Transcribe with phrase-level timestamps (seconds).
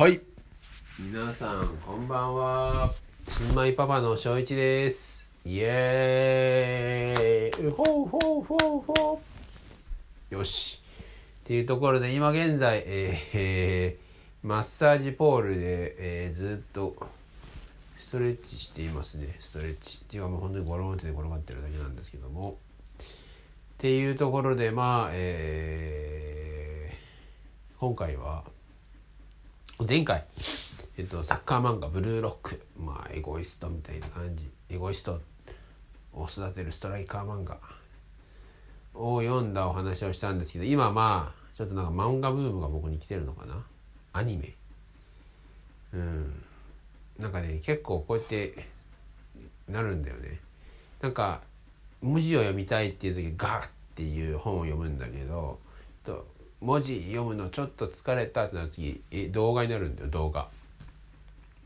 [0.00, 0.22] はい。
[0.98, 2.94] 皆さんこんばんは。
[3.28, 5.28] 新米パパの翔一です。
[5.44, 7.70] イエーイ。
[7.70, 9.20] ほうほうほうほ
[10.30, 10.34] う。
[10.34, 10.80] よし。
[11.44, 16.96] っていうところで今現在、えーえーマッサージポールで、えーずっと
[18.02, 19.36] ストレッチしていますね。
[19.40, 19.98] ストレッチ。
[20.02, 22.56] っていうかもう本当にゴロンって転がってるだけなんですけども。
[22.96, 23.02] っ
[23.76, 28.44] ていうところでまあえー今回は
[29.88, 30.24] 前回、
[30.98, 34.50] えっと、サッカー漫画「ブルーロック」まあエゴイストみたいな感じ。
[34.68, 35.20] エゴイスト
[36.12, 37.58] を育てるストライカー漫画。
[38.92, 43.64] を読んだお話をしたんですけど今まあちょっとなんか漫画ブームが僕に来てるのかな。
[44.12, 44.54] アニメ。
[45.94, 46.42] うん。
[47.18, 48.66] なんかね結構こうやって
[49.68, 50.40] なるんだよね。
[51.00, 51.42] なんか
[52.02, 55.58] 文字を読みたいっていう時ガーっていう本を読むんだけど
[56.60, 60.48] 文字読むのちょっと疲れたってなった時動画になるんだよ動画。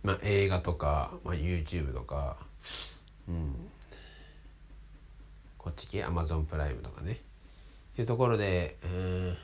[0.02, 2.36] まあ映画とか、まあ、YouTube とか。
[3.28, 3.54] うん。
[5.58, 7.12] こっち系 Amazon プライムとかね。
[7.12, 7.16] っ
[7.96, 9.36] ていうところでうん。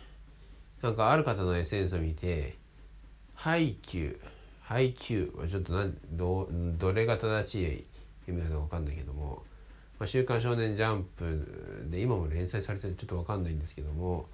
[0.82, 2.56] なんかある方の SNS を見て
[3.34, 4.20] 配給
[4.62, 5.72] 配給はちょっと
[6.12, 7.86] どどれが正しい
[8.28, 9.42] 意味なのか分かんないけども
[9.98, 14.28] 「まあ、週刊少年ジャンプ」で今も連載されてるちょっと分かんないんですけども。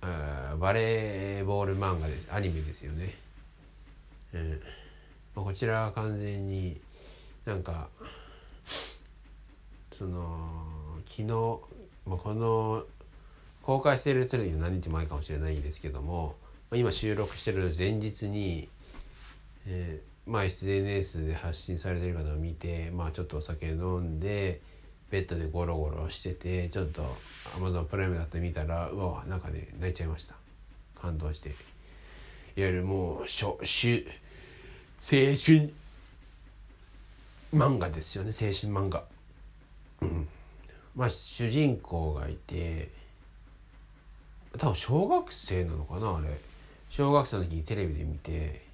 [0.00, 3.14] あバレーボール漫画でアニメですよね。
[4.34, 4.60] うん
[5.34, 6.80] まあ、こちらは完全に
[7.44, 7.88] なんか
[9.96, 11.24] その昨日、
[12.06, 12.84] まあ、この
[13.62, 16.36] 公開している時は何日前かもしれないですけども、
[16.72, 18.68] 今収録してる前日に、
[19.66, 24.60] えーまあ、SNS で発信されてる方を見て、まあ、ちょっとお酒飲んで
[25.10, 27.16] ベッドでゴロゴロしててちょっと
[27.58, 30.34] Amazon プライムだって見たらうわなんかね泣いちゃいました。
[31.00, 31.50] 感動して。
[31.50, 31.52] い
[32.62, 34.06] わゆるもうしょしゅ
[35.00, 35.72] 青春
[37.54, 38.30] 漫画ですよね。
[38.30, 39.04] 青春漫画。
[40.02, 40.28] うん。
[40.94, 42.90] まあ主人公がいて
[44.58, 46.40] 多分小学生なのかなあれ。
[46.88, 48.64] 小学生の時にテレビで見て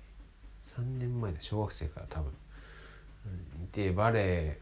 [0.78, 2.32] 3年前で小学生から多分、
[3.72, 4.58] でバレエ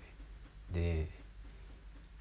[0.72, 1.08] で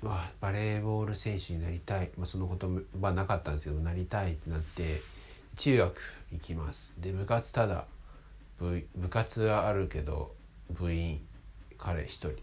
[0.02, 2.70] うわバレーボール選手になりたい、まあ、そのこと
[3.02, 5.02] はなかったんですけどなりたいってなって
[5.58, 6.02] 中学
[6.32, 6.94] 行きます。
[7.00, 7.86] で部活ただ
[8.60, 10.34] 部部活はあるけど
[10.72, 11.20] 部員
[11.78, 12.30] 彼一人。
[12.30, 12.34] っ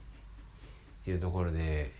[1.06, 1.92] ていうところで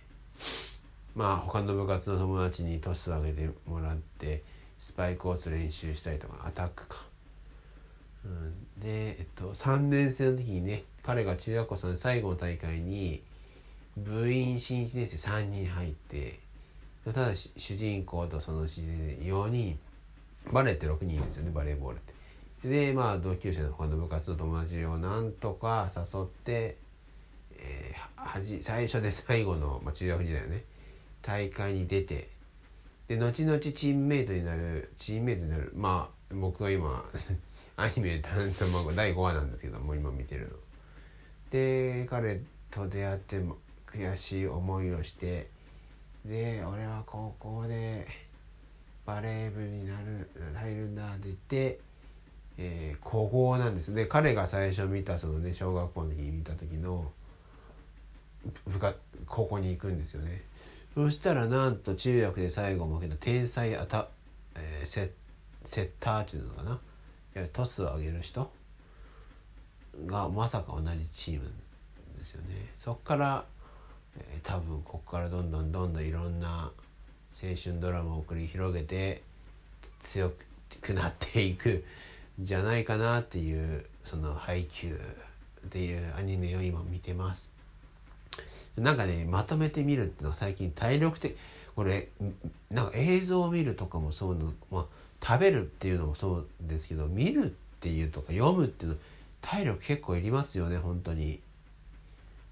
[1.15, 4.43] まあ他の部活の友達にトスを上げてもらって
[4.81, 6.99] スパイクを打つ練習したりとかアタックか、
[8.25, 13.23] うん、で、えっと、3年生の時にね彼が中学校3年最後の大会に
[13.97, 16.39] 部員新1年生3人入って。
[17.05, 19.79] ただ主人公とその主人4人
[20.53, 21.51] バレーって6人ですよね。
[21.53, 22.01] バレーボールっ
[22.63, 22.69] て。
[22.69, 26.77] でまあ同級生の他の部活の友達をなんとか誘って、
[27.59, 30.65] えーはじ最初で最後の、まあ、中学時代のね。
[31.23, 32.29] 大会に出て。
[33.09, 35.73] で後々チームメイトになるチームメイトになる。
[35.75, 37.05] まあ僕が今
[37.77, 40.57] アニメ担当漫画第5話なんですけども今見てるの。
[41.51, 42.41] で彼
[42.71, 43.41] と出会って
[43.97, 45.49] 悔しい思いをして
[46.25, 48.07] で俺は高校で
[49.07, 51.81] バレー部になる入るんだって言って、
[52.59, 53.95] えー古豪なんです。
[53.95, 57.11] で彼が最初見たそのね小学校の時に見た時の
[58.67, 60.43] 部活高校に行くんですよね。
[60.95, 64.09] そしたらなんと中学で最後もけど天才アタ、
[64.57, 65.13] えーセ
[65.65, 66.71] セッターっていうのかな。
[66.71, 66.81] いわ
[67.37, 68.51] ゆるトスを上げる人
[70.07, 71.53] がまさか同じチーム
[72.19, 72.73] ですよね。
[72.79, 73.45] そっから、
[74.19, 76.71] えー多分ここからどんどんどんどんいろんな
[77.43, 79.23] 青春ドラマを繰り広げて
[80.01, 80.33] 強
[80.81, 81.85] くなっていく
[82.41, 84.99] んじゃないかなっていうその配給
[85.67, 87.51] っていうアニメを今見てます。
[88.77, 91.37] なんかねまとめてみるっていうのは最近体力的
[91.75, 92.09] これ
[92.71, 94.85] なんか映像を見るとかもそうの、まあ、
[95.27, 98.97] 食べるっていうのもそうですけど見るっていうとか読むっていうの
[99.41, 101.41] 体力結構いりますよね本当に。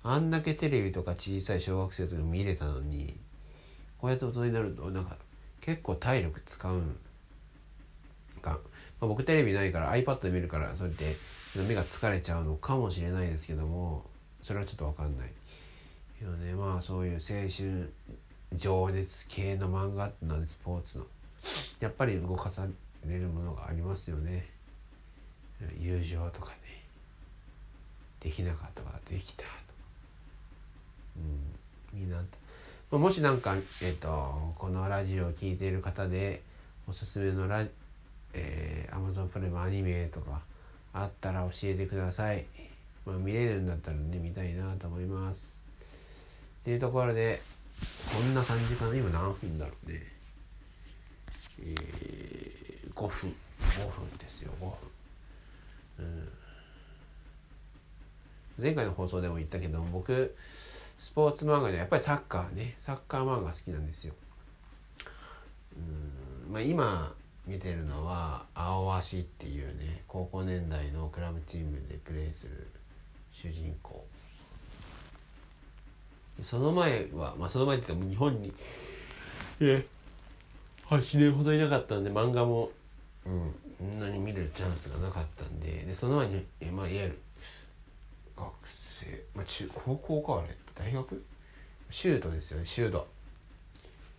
[0.04, 3.16] あんだけテレビとか小さい小学生とか見れたのに
[3.98, 5.16] こうやって大人になるとなんか
[5.62, 6.96] 結構体力使うん
[8.42, 8.58] か、ま
[9.00, 11.16] あ、僕テレビないから iPad で見るからそうやって
[11.56, 14.04] 目が疲れちゃうのかもしれないですけども
[14.42, 15.30] それはちょっと分かんない。
[16.18, 17.92] けどねまあそういう青春
[18.52, 21.06] 情熱系の漫画ってのはスポーツの
[21.80, 22.66] やっぱり動かさ
[23.06, 24.46] れるものがありますよね。
[25.78, 26.56] 友情とかね
[28.20, 29.44] できなかったからできた。
[31.16, 32.00] うん。
[32.00, 32.22] みんな。
[32.90, 36.42] もしなんか、えっとこのラジオを聴いている方で
[36.86, 37.64] おすすめのラ、
[38.32, 40.42] えー、Amazon プライムアニメとか
[40.92, 42.44] あったら教えてください、
[43.04, 45.64] まあ、見れるんだったらね見たいなと思います。
[46.60, 47.42] っていうところで
[48.14, 48.94] こんな感じかな？
[48.94, 50.06] 今何分だろうね。
[51.60, 53.34] えー、5分。
[53.60, 54.76] 5分ですよ5分。
[55.98, 56.28] うん。
[58.62, 60.36] 前回の放送でも言ったけど僕
[60.98, 62.74] スポーツ漫画でやっぱりサッカーね。
[62.78, 64.14] サッカー漫画好きなんですよ。
[65.76, 66.52] うん。
[66.52, 67.14] まあ今
[67.46, 72.68] 見てるのは青足っていうね高校年代のクラブチームでプレーする
[73.32, 74.04] 主人公。
[76.42, 78.52] その前はまあその前って言っても日本に
[79.60, 79.86] え
[80.86, 82.70] 8年ほどいなかったんで漫画も
[83.24, 87.20] うんそんなに見るチャンスがなかったんででその前にえまあいわゆる
[88.36, 90.63] 学生、まあ、中高校かあれ。
[90.74, 91.24] 大学？
[91.90, 93.06] シュートですよねシュート。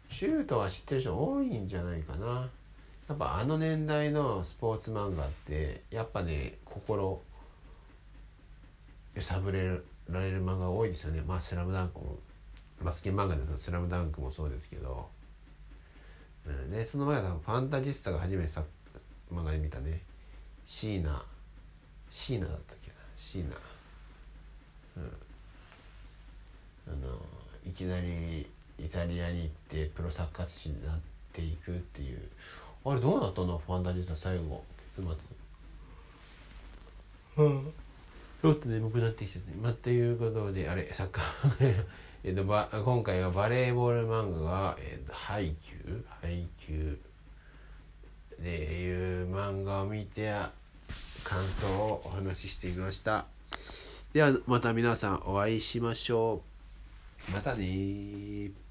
[0.09, 2.49] シュートは知ってる人多いんじゃないかな。
[3.07, 7.21] やっぱあの年代のスポーツ漫画ってやっぱね心
[9.13, 9.67] 揺さぶれ
[10.09, 11.21] られる漫画多いですよね。
[11.21, 12.17] まあ「スラムダンクも
[12.81, 15.09] バスケ漫画だと「スラムダンクもそうですけど、
[16.47, 18.63] うん、でその前はファンタジスタが初めてさ
[19.31, 20.01] 漫画で見たね。
[20.65, 21.23] シーナ。
[22.09, 22.95] シーナだったっけな。
[23.17, 23.55] シーナ。
[24.97, 25.11] うん。
[27.67, 28.47] いきなり
[28.79, 30.99] イタリアに行ってプロサッカー選手になっ
[31.33, 32.21] ていくっていう。
[32.85, 33.57] あれどうなったの？
[33.65, 34.63] ファンタジスタ最後
[34.95, 35.07] 結
[37.35, 37.45] 末。
[37.45, 37.73] うん。
[38.41, 39.39] ちょっと眠くなってきて。
[39.39, 41.83] てまあということであれサッカー
[42.23, 46.03] えっとば今回はバレーボール漫画が、えっと、ハイキュー。
[46.21, 48.43] ハイキュー。
[48.43, 50.33] でいう漫画を見て
[51.23, 53.25] 感想をお話ししてみました。
[54.13, 56.54] ではまた皆さんお会いしましょう
[57.31, 58.64] またね